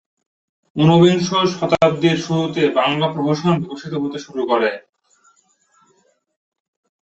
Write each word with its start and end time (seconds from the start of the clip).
উনবিংশ 0.75 1.29
শতাব্দীর 1.51 2.17
শুরুতে 2.17 2.63
বাংলা 2.79 3.07
প্রহসন 3.13 3.53
বিকশিত 3.61 3.93
হতে 4.03 4.19
শুরু 4.19 4.41
করে। 4.51 4.71